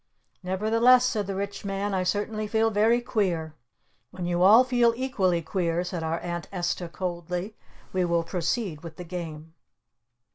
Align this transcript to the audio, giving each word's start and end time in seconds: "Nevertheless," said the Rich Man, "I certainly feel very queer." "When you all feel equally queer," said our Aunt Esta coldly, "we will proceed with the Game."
"Nevertheless," 0.41 1.05
said 1.05 1.27
the 1.27 1.35
Rich 1.35 1.63
Man, 1.63 1.93
"I 1.93 2.01
certainly 2.01 2.47
feel 2.47 2.71
very 2.71 3.01
queer." 3.01 3.53
"When 4.09 4.25
you 4.25 4.41
all 4.41 4.63
feel 4.63 4.95
equally 4.97 5.43
queer," 5.43 5.83
said 5.83 6.01
our 6.01 6.17
Aunt 6.21 6.47
Esta 6.51 6.89
coldly, 6.89 7.55
"we 7.93 8.03
will 8.03 8.23
proceed 8.23 8.81
with 8.81 8.95
the 8.95 9.03
Game." 9.03 9.53